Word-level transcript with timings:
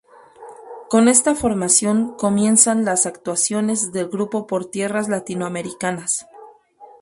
Con 0.89 1.07
esta 1.07 1.35
formación 1.35 2.15
comienzan 2.17 2.85
las 2.85 3.05
actuaciones 3.05 3.91
del 3.93 4.07
grupo 4.09 4.47
por 4.47 4.65
tierras 4.65 5.07
latinoamericanas. 5.09 6.25